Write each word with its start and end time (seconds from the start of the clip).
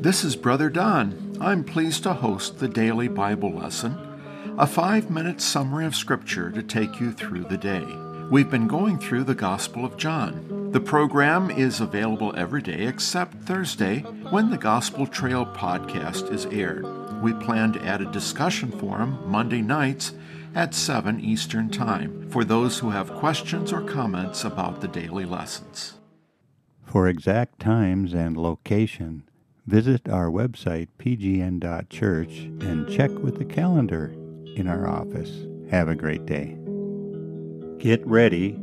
This 0.00 0.24
is 0.24 0.34
Brother 0.34 0.70
Don. 0.70 1.36
I'm 1.42 1.62
pleased 1.62 2.04
to 2.04 2.14
host 2.14 2.58
the 2.58 2.68
daily 2.68 3.06
Bible 3.06 3.52
lesson, 3.52 3.98
a 4.58 4.66
five 4.66 5.10
minute 5.10 5.42
summary 5.42 5.84
of 5.84 5.94
Scripture 5.94 6.50
to 6.52 6.62
take 6.62 7.00
you 7.00 7.12
through 7.12 7.44
the 7.44 7.58
day. 7.58 7.84
We've 8.30 8.50
been 8.50 8.66
going 8.66 8.98
through 8.98 9.24
the 9.24 9.34
Gospel 9.34 9.84
of 9.84 9.98
John. 9.98 10.70
The 10.72 10.80
program 10.80 11.50
is 11.50 11.82
available 11.82 12.34
every 12.34 12.62
day 12.62 12.86
except 12.86 13.42
Thursday 13.42 13.98
when 14.30 14.48
the 14.48 14.56
Gospel 14.56 15.06
Trail 15.06 15.44
podcast 15.44 16.32
is 16.32 16.46
aired. 16.46 16.86
We 17.20 17.34
plan 17.34 17.74
to 17.74 17.84
add 17.84 18.00
a 18.00 18.10
discussion 18.10 18.72
forum 18.72 19.18
Monday 19.26 19.60
nights 19.60 20.14
at 20.54 20.74
7 20.74 21.20
Eastern 21.20 21.68
Time 21.68 22.26
for 22.30 22.42
those 22.42 22.78
who 22.78 22.88
have 22.88 23.12
questions 23.12 23.70
or 23.70 23.82
comments 23.82 24.44
about 24.44 24.80
the 24.80 24.88
daily 24.88 25.26
lessons. 25.26 25.98
For 26.86 27.06
exact 27.06 27.58
times 27.60 28.14
and 28.14 28.38
location, 28.38 29.24
visit 29.66 30.08
our 30.08 30.30
website 30.30 30.88
pgn.church 30.98 32.38
and 32.66 32.88
check 32.88 33.10
with 33.10 33.38
the 33.38 33.44
calendar 33.44 34.14
in 34.56 34.66
our 34.66 34.88
office. 34.88 35.46
Have 35.70 35.88
a 35.88 35.94
great 35.94 36.26
day. 36.26 36.56
Get 37.78 38.06
ready. 38.06 38.58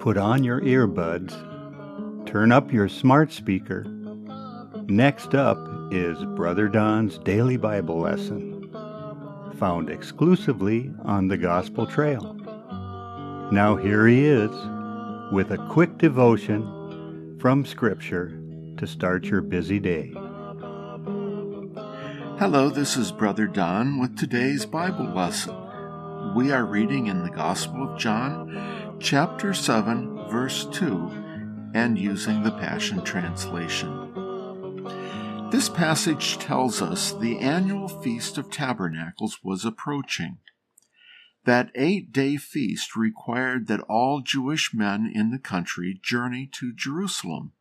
Put 0.00 0.16
on 0.16 0.44
your 0.44 0.60
earbuds. 0.60 1.34
Turn 2.26 2.52
up 2.52 2.72
your 2.72 2.88
smart 2.88 3.32
speaker. 3.32 3.84
Next 4.88 5.34
up 5.34 5.58
is 5.92 6.24
Brother 6.36 6.68
Don's 6.68 7.18
Daily 7.18 7.56
Bible 7.56 8.00
Lesson, 8.00 8.70
found 9.58 9.90
exclusively 9.90 10.92
on 11.04 11.28
the 11.28 11.36
Gospel 11.36 11.86
Trail. 11.86 12.34
Now 13.52 13.76
here 13.76 14.06
he 14.06 14.26
is 14.26 14.50
with 15.32 15.52
a 15.52 15.66
quick 15.70 15.98
devotion 15.98 17.38
from 17.40 17.64
Scripture 17.64 18.38
to 18.76 18.86
start 18.86 19.24
your 19.24 19.40
busy 19.40 19.78
day. 19.78 20.12
Hello, 22.38 22.68
this 22.68 22.96
is 22.98 23.10
Brother 23.10 23.46
Don 23.46 23.98
with 23.98 24.18
today's 24.18 24.66
Bible 24.66 25.06
lesson. 25.06 25.54
We 26.34 26.52
are 26.52 26.66
reading 26.66 27.06
in 27.06 27.22
the 27.22 27.30
Gospel 27.30 27.88
of 27.88 27.98
John, 27.98 28.98
chapter 29.00 29.54
7, 29.54 30.28
verse 30.30 30.66
2, 30.72 31.70
and 31.74 31.98
using 31.98 32.42
the 32.42 32.50
Passion 32.50 33.02
Translation. 33.02 34.12
This 35.50 35.70
passage 35.70 36.36
tells 36.36 36.82
us 36.82 37.12
the 37.12 37.38
annual 37.38 37.88
Feast 37.88 38.36
of 38.36 38.50
Tabernacles 38.50 39.38
was 39.42 39.64
approaching. 39.64 40.36
That 41.46 41.70
eight 41.74 42.12
day 42.12 42.36
feast 42.36 42.94
required 42.94 43.68
that 43.68 43.80
all 43.88 44.20
Jewish 44.20 44.74
men 44.74 45.10
in 45.10 45.30
the 45.30 45.38
country 45.38 45.98
journey 46.02 46.50
to 46.52 46.74
Jerusalem 46.74 47.52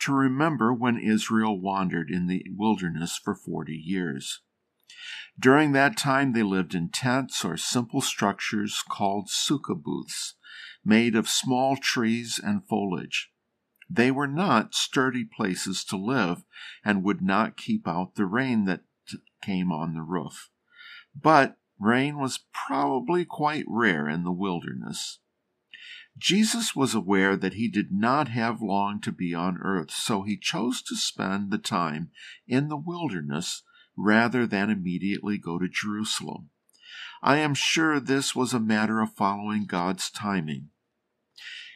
to 0.00 0.12
remember 0.12 0.72
when 0.72 0.98
Israel 0.98 1.60
wandered 1.60 2.10
in 2.10 2.26
the 2.26 2.44
wilderness 2.56 3.18
for 3.22 3.34
40 3.34 3.72
years. 3.72 4.40
During 5.38 5.72
that 5.72 5.96
time, 5.96 6.32
they 6.32 6.42
lived 6.42 6.74
in 6.74 6.90
tents 6.90 7.44
or 7.44 7.56
simple 7.56 8.00
structures 8.00 8.82
called 8.88 9.28
sukkah 9.28 9.80
booths, 9.80 10.34
made 10.84 11.16
of 11.16 11.28
small 11.28 11.76
trees 11.76 12.40
and 12.42 12.66
foliage. 12.66 13.30
They 13.90 14.10
were 14.10 14.28
not 14.28 14.74
sturdy 14.74 15.24
places 15.24 15.84
to 15.86 15.96
live 15.96 16.44
and 16.84 17.02
would 17.02 17.20
not 17.20 17.56
keep 17.56 17.86
out 17.86 18.14
the 18.14 18.26
rain 18.26 18.64
that 18.64 18.82
came 19.42 19.70
on 19.70 19.94
the 19.94 20.02
roof. 20.02 20.50
But 21.14 21.58
rain 21.78 22.18
was 22.18 22.44
probably 22.52 23.24
quite 23.24 23.64
rare 23.68 24.08
in 24.08 24.24
the 24.24 24.32
wilderness. 24.32 25.18
Jesus 26.16 26.76
was 26.76 26.94
aware 26.94 27.36
that 27.36 27.54
he 27.54 27.68
did 27.68 27.90
not 27.90 28.28
have 28.28 28.62
long 28.62 29.00
to 29.00 29.10
be 29.10 29.34
on 29.34 29.58
earth, 29.58 29.90
so 29.90 30.22
he 30.22 30.36
chose 30.36 30.80
to 30.82 30.96
spend 30.96 31.50
the 31.50 31.58
time 31.58 32.10
in 32.46 32.68
the 32.68 32.76
wilderness 32.76 33.62
rather 33.96 34.46
than 34.46 34.70
immediately 34.70 35.38
go 35.38 35.58
to 35.58 35.68
Jerusalem. 35.68 36.50
I 37.22 37.38
am 37.38 37.54
sure 37.54 37.98
this 37.98 38.34
was 38.34 38.54
a 38.54 38.60
matter 38.60 39.00
of 39.00 39.14
following 39.14 39.66
God's 39.66 40.10
timing. 40.10 40.70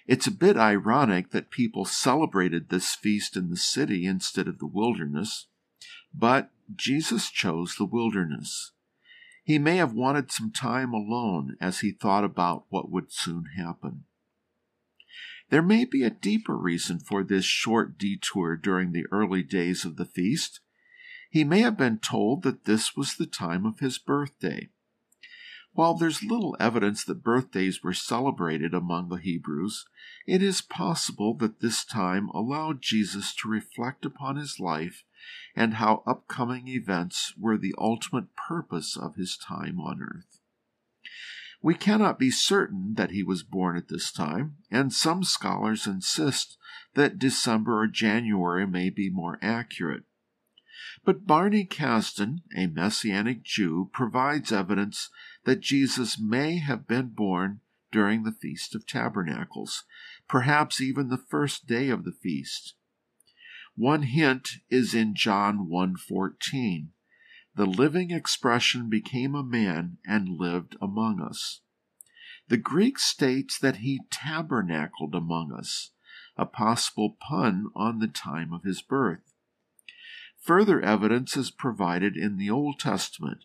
It's 0.06 0.26
a 0.26 0.32
bit 0.32 0.56
ironic 0.56 1.30
that 1.30 1.50
people 1.50 1.84
celebrated 1.84 2.68
this 2.68 2.94
feast 2.94 3.36
in 3.36 3.50
the 3.50 3.56
city 3.56 4.06
instead 4.06 4.46
of 4.46 4.58
the 4.58 4.66
wilderness, 4.66 5.48
but 6.14 6.50
Jesus 6.74 7.30
chose 7.30 7.74
the 7.76 7.84
wilderness. 7.84 8.72
He 9.42 9.58
may 9.58 9.76
have 9.76 9.94
wanted 9.94 10.30
some 10.30 10.52
time 10.52 10.92
alone 10.92 11.56
as 11.60 11.80
he 11.80 11.92
thought 11.92 12.24
about 12.24 12.66
what 12.68 12.90
would 12.90 13.12
soon 13.12 13.46
happen. 13.56 14.04
There 15.50 15.62
may 15.62 15.84
be 15.84 16.02
a 16.02 16.10
deeper 16.10 16.56
reason 16.56 16.98
for 16.98 17.24
this 17.24 17.44
short 17.44 17.96
detour 17.96 18.56
during 18.56 18.92
the 18.92 19.06
early 19.10 19.42
days 19.42 19.84
of 19.84 19.96
the 19.96 20.04
feast. 20.04 20.60
He 21.30 21.44
may 21.44 21.60
have 21.60 21.76
been 21.76 21.98
told 21.98 22.42
that 22.42 22.64
this 22.64 22.96
was 22.96 23.16
the 23.16 23.26
time 23.26 23.64
of 23.64 23.80
his 23.80 23.98
birthday. 23.98 24.68
While 25.72 25.94
there's 25.94 26.24
little 26.24 26.56
evidence 26.58 27.04
that 27.04 27.22
birthdays 27.22 27.82
were 27.82 27.94
celebrated 27.94 28.74
among 28.74 29.08
the 29.08 29.16
Hebrews, 29.16 29.86
it 30.26 30.42
is 30.42 30.60
possible 30.60 31.34
that 31.34 31.60
this 31.60 31.84
time 31.84 32.28
allowed 32.30 32.82
Jesus 32.82 33.34
to 33.36 33.48
reflect 33.48 34.04
upon 34.04 34.36
his 34.36 34.58
life 34.58 35.04
and 35.54 35.74
how 35.74 36.02
upcoming 36.06 36.68
events 36.68 37.32
were 37.38 37.56
the 37.56 37.74
ultimate 37.78 38.34
purpose 38.34 38.96
of 38.96 39.14
his 39.14 39.36
time 39.36 39.80
on 39.80 40.02
earth. 40.02 40.37
We 41.60 41.74
cannot 41.74 42.18
be 42.18 42.30
certain 42.30 42.94
that 42.94 43.10
he 43.10 43.22
was 43.22 43.42
born 43.42 43.76
at 43.76 43.88
this 43.88 44.12
time, 44.12 44.58
and 44.70 44.92
some 44.92 45.24
scholars 45.24 45.86
insist 45.86 46.56
that 46.94 47.18
December 47.18 47.80
or 47.80 47.86
January 47.88 48.66
may 48.66 48.90
be 48.90 49.10
more 49.10 49.38
accurate. 49.42 50.04
But 51.04 51.26
Barney 51.26 51.64
Kasdan, 51.64 52.42
a 52.56 52.66
Messianic 52.66 53.42
Jew, 53.42 53.90
provides 53.92 54.52
evidence 54.52 55.10
that 55.44 55.60
Jesus 55.60 56.18
may 56.18 56.58
have 56.58 56.86
been 56.86 57.08
born 57.08 57.60
during 57.90 58.22
the 58.22 58.32
Feast 58.32 58.74
of 58.74 58.86
Tabernacles, 58.86 59.84
perhaps 60.28 60.80
even 60.80 61.08
the 61.08 61.16
first 61.16 61.66
day 61.66 61.88
of 61.88 62.04
the 62.04 62.12
feast. 62.12 62.74
One 63.74 64.02
hint 64.02 64.48
is 64.68 64.94
in 64.94 65.14
John 65.14 65.68
1:14 65.68 66.88
the 67.58 67.66
living 67.66 68.12
expression 68.12 68.88
became 68.88 69.34
a 69.34 69.42
man 69.42 69.98
and 70.06 70.38
lived 70.38 70.76
among 70.80 71.20
us. 71.20 71.60
The 72.46 72.56
Greek 72.56 73.00
states 73.00 73.58
that 73.58 73.78
he 73.78 74.02
tabernacled 74.12 75.12
among 75.12 75.52
us, 75.52 75.90
a 76.36 76.46
possible 76.46 77.16
pun 77.20 77.66
on 77.74 77.98
the 77.98 78.06
time 78.06 78.52
of 78.52 78.62
his 78.62 78.80
birth. 78.80 79.34
Further 80.40 80.80
evidence 80.80 81.36
is 81.36 81.50
provided 81.50 82.16
in 82.16 82.36
the 82.36 82.48
Old 82.48 82.78
Testament. 82.78 83.44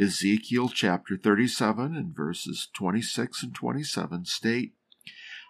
Ezekiel 0.00 0.68
chapter 0.68 1.16
37 1.16 1.96
and 1.96 2.14
verses 2.14 2.68
26 2.74 3.42
and 3.42 3.54
27 3.56 4.24
state, 4.24 4.74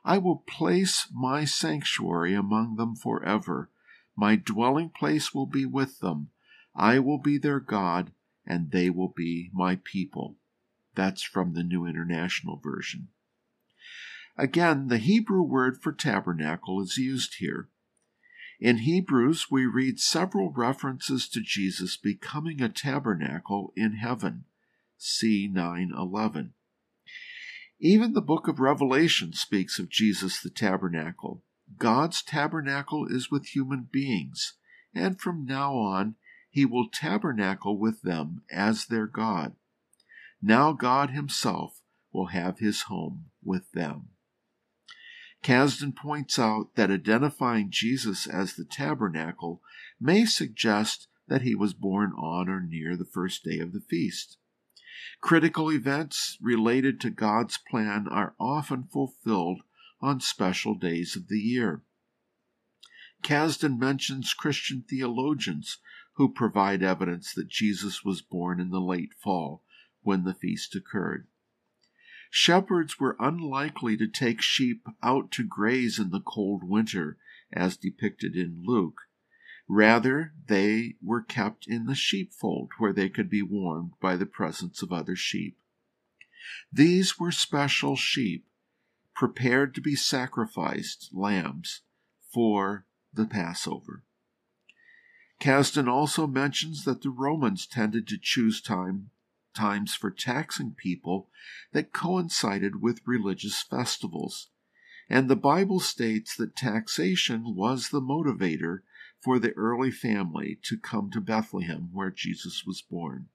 I 0.03 0.17
will 0.17 0.45
place 0.47 1.09
my 1.13 1.45
sanctuary 1.45 2.33
among 2.33 2.77
them 2.77 2.97
forever. 2.97 3.69
My 4.17 4.35
dwelling 4.35 4.89
place 4.89 5.35
will 5.35 5.47
be 5.47 5.67
with 5.67 5.99
them 5.99 6.31
I 6.79 7.01
will 7.01 7.19
be 7.19 7.39
their 7.39 7.59
God, 7.59 8.13
and 8.47 8.71
they 8.71 8.89
will 8.89 9.13
be 9.15 9.51
my 9.53 9.81
people. 9.83 10.37
That's 10.95 11.23
from 11.23 11.53
the 11.53 11.65
New 11.65 11.85
International 11.85 12.57
Version. 12.57 13.09
Again, 14.37 14.87
the 14.87 14.99
Hebrew 14.99 15.43
word 15.43 15.83
for 15.83 15.93
tabernacle 15.93 16.81
is 16.81 16.97
used 16.97 17.35
here. 17.41 17.69
In 18.61 18.79
Hebrews, 18.79 19.47
we 19.51 19.67
read 19.67 19.99
several 19.99 20.53
references 20.53 21.29
to 21.31 21.41
Jesus 21.41 21.97
becoming 21.97 22.61
a 22.61 22.69
tabernacle 22.69 23.73
in 23.77 23.95
heaven. 23.95 24.45
See 24.97 25.49
9:11. 25.49 26.55
Even 27.81 28.13
the 28.13 28.21
book 28.21 28.47
of 28.47 28.61
Revelation 28.61 29.33
speaks 29.33 29.81
of 29.81 29.89
Jesus 29.89 30.41
the 30.41 30.51
tabernacle. 30.51 31.43
God's 31.77 32.23
tabernacle 32.23 33.07
is 33.07 33.33
with 33.33 33.47
human 33.47 33.89
beings, 33.91 34.55
and 34.95 35.21
from 35.21 35.45
now 35.45 35.75
on 35.75 36.15
he 36.59 36.67
will 36.67 36.89
tabernacle 36.89 37.79
with 37.79 38.03
them 38.03 38.43
as 38.51 38.87
their 38.87 39.07
God. 39.07 39.55
Now 40.43 40.73
God 40.73 41.11
Himself 41.11 41.83
will 42.13 42.27
have 42.27 42.59
His 42.59 42.83
home 42.83 43.27
with 43.45 43.71
them. 43.71 44.09
Kasdan 45.41 45.95
points 45.95 46.37
out 46.37 46.75
that 46.75 46.91
identifying 46.91 47.71
Jesus 47.71 48.27
as 48.27 48.55
the 48.55 48.65
tabernacle 48.65 49.63
may 50.01 50.25
suggest 50.25 51.07
that 51.29 51.43
he 51.43 51.55
was 51.55 51.75
born 51.75 52.11
on 52.19 52.49
or 52.49 52.61
near 52.61 52.97
the 52.97 53.05
first 53.05 53.45
day 53.45 53.61
of 53.61 53.73
the 53.73 53.85
feast. 53.89 54.37
Critical 55.21 55.71
events 55.71 56.39
related 56.43 57.01
to 57.03 57.11
God's 57.11 57.57
plan 57.71 58.09
are 58.11 58.35
often 58.41 58.89
fulfilled 58.93 59.61
on 60.01 60.19
special 60.19 60.75
days 60.75 61.15
of 61.15 61.29
the 61.29 61.39
year. 61.39 61.85
Kasdan 63.23 63.79
mentions 63.79 64.33
Christian 64.33 64.85
theologians 64.89 65.79
who 66.15 66.29
provide 66.29 66.83
evidence 66.83 67.33
that 67.35 67.49
Jesus 67.49 68.05
was 68.05 68.23
born 68.23 68.61
in 68.61 68.71
the 68.71 68.81
late 68.81 69.15
fall 69.15 69.63
when 70.03 70.25
the 70.25 70.35
feast 70.35 70.75
occurred. 70.75 71.27
Shepherds 72.31 73.01
were 73.01 73.17
unlikely 73.19 73.97
to 73.97 74.07
take 74.07 74.43
sheep 74.43 74.87
out 75.03 75.31
to 75.33 75.45
graze 75.45 75.99
in 75.99 76.11
the 76.11 76.21
cold 76.21 76.63
winter, 76.63 77.17
as 77.53 77.77
depicted 77.77 78.37
in 78.37 78.63
Luke. 78.65 79.03
Rather, 79.69 80.35
they 80.47 80.97
were 81.03 81.23
kept 81.23 81.67
in 81.67 81.87
the 81.87 81.95
sheepfold 81.95 82.71
where 82.79 82.93
they 82.93 83.09
could 83.09 83.31
be 83.31 83.43
warmed 83.43 83.93
by 84.01 84.17
the 84.17 84.27
presence 84.27 84.83
of 84.83 84.93
other 84.93 85.17
sheep. 85.17 85.59
These 86.73 87.19
were 87.19 87.33
special 87.33 87.97
sheep, 87.97 88.47
prepared 89.15 89.75
to 89.75 89.81
be 89.81 89.95
sacrificed 89.95 91.11
lambs 91.13 91.83
for 92.33 92.87
the 93.13 93.27
Passover. 93.27 94.03
Kasdan 95.41 95.89
also 95.89 96.27
mentions 96.27 96.85
that 96.85 97.03
the 97.03 97.11
Romans 97.11 97.67
tended 97.67 98.09
to 98.09 98.19
choose 98.21 98.61
time, 98.61 99.11
times 99.55 99.95
for 99.95 100.11
taxing 100.11 100.75
people 100.77 101.31
that 101.73 101.93
coincided 101.93 102.83
with 102.83 103.07
religious 103.07 103.63
festivals, 103.63 104.49
and 105.09 105.29
the 105.29 105.37
Bible 105.37 105.81
states 105.81 106.37
that 106.37 106.57
taxation 106.57 107.55
was 107.55 107.89
the 107.89 108.01
motivator 108.01 108.81
for 109.21 109.39
the 109.39 109.53
early 109.53 109.91
family 109.91 110.59
to 110.65 110.77
come 110.77 111.11
to 111.11 111.21
Bethlehem 111.21 111.91
where 111.93 112.11
Jesus 112.11 112.65
was 112.67 112.83
born. 112.83 113.29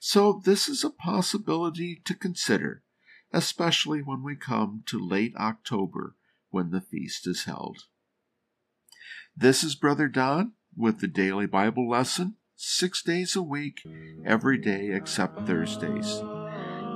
So, 0.00 0.42
this 0.44 0.68
is 0.68 0.82
a 0.82 0.90
possibility 0.90 2.02
to 2.04 2.14
consider, 2.14 2.82
especially 3.32 4.02
when 4.02 4.22
we 4.22 4.34
come 4.34 4.82
to 4.86 4.98
late 4.98 5.34
October 5.36 6.16
when 6.50 6.70
the 6.70 6.80
feast 6.80 7.26
is 7.26 7.44
held. 7.44 7.84
This 9.36 9.64
is 9.64 9.74
Brother 9.74 10.08
Don 10.08 10.52
with 10.76 11.00
the 11.00 11.08
daily 11.08 11.46
Bible 11.46 11.88
lesson, 11.88 12.36
six 12.54 13.02
days 13.02 13.34
a 13.34 13.42
week, 13.42 13.80
every 14.26 14.58
day 14.58 14.90
except 14.92 15.46
Thursdays. 15.46 16.20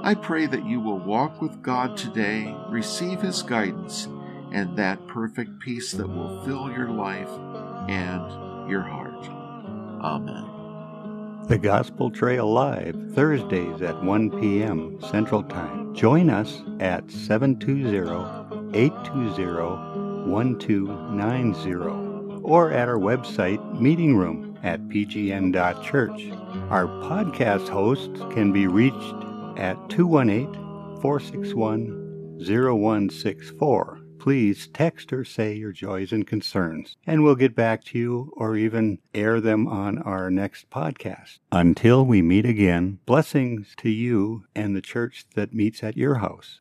I 0.02 0.14
pray 0.14 0.46
that 0.46 0.66
you 0.66 0.78
will 0.80 0.98
walk 0.98 1.40
with 1.40 1.62
God 1.62 1.96
today, 1.96 2.54
receive 2.68 3.22
His 3.22 3.42
guidance, 3.42 4.06
and 4.52 4.76
that 4.76 5.08
perfect 5.08 5.60
peace 5.60 5.92
that 5.92 6.08
will 6.08 6.44
fill 6.44 6.70
your 6.70 6.90
life 6.90 7.30
and 7.88 8.70
your 8.70 8.82
heart. 8.82 9.26
Amen. 10.04 11.46
The 11.48 11.58
Gospel 11.58 12.10
Trail 12.10 12.52
Live, 12.52 13.12
Thursdays 13.14 13.80
at 13.80 14.02
1 14.04 14.40
p.m. 14.40 15.00
Central 15.10 15.42
Time. 15.42 15.94
Join 15.94 16.28
us 16.28 16.62
at 16.80 17.10
720 17.10 18.78
820 18.78 20.30
1290 20.30 22.05
or 22.46 22.70
at 22.70 22.88
our 22.88 22.98
website, 22.98 23.80
Meeting 23.80 24.16
Room 24.16 24.56
at 24.62 24.80
pgn.church. 24.88 26.30
Our 26.70 26.86
podcast 26.86 27.68
hosts 27.68 28.20
can 28.32 28.52
be 28.52 28.68
reached 28.68 28.96
at 29.58 29.76
218 29.90 30.54
461 31.02 32.38
0164 32.38 34.06
please 34.26 34.66
text 34.74 35.12
or 35.12 35.24
say 35.24 35.54
your 35.54 35.70
joys 35.70 36.10
and 36.10 36.26
concerns, 36.26 36.96
and 37.06 37.22
we'll 37.22 37.36
get 37.36 37.54
back 37.54 37.84
to 37.84 37.96
you 37.96 38.32
or 38.36 38.56
even 38.56 38.98
air 39.14 39.40
them 39.40 39.68
on 39.68 39.98
our 39.98 40.32
next 40.32 40.68
podcast. 40.68 41.38
Until 41.52 42.04
we 42.04 42.22
meet 42.22 42.44
again, 42.44 42.98
blessings 43.06 43.72
to 43.76 43.88
you 43.88 44.42
and 44.52 44.74
the 44.74 44.80
church 44.80 45.26
that 45.36 45.54
meets 45.54 45.84
at 45.84 45.96
your 45.96 46.16
house. 46.16 46.54